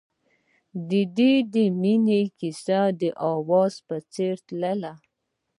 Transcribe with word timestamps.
د 0.89 0.91
دوی 1.17 1.35
د 1.53 1.55
مینې 1.81 2.21
کیسه 2.39 2.79
د 3.01 3.03
اواز 3.31 3.73
په 3.87 3.95
څېر 4.13 4.35
تلله. 4.47 4.93